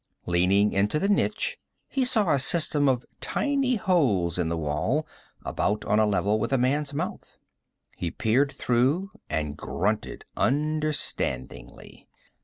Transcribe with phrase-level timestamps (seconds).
[0.25, 5.05] Leaning into the niche he saw a system of tiny holes in the wall,
[5.45, 7.37] about on a level with a man's mouth.
[7.95, 12.07] He peered through, and grunted understandingly.